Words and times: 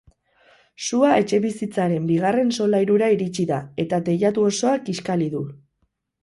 Sua 0.85 1.09
etxebizitzaren 1.23 2.07
bigarren 2.11 2.49
solairura 2.55 3.11
iritsi 3.17 3.45
da, 3.53 3.61
eta 3.85 4.01
teilatu 4.09 4.47
osoa 4.49 4.73
kiskali 4.89 5.29
du. 5.37 5.45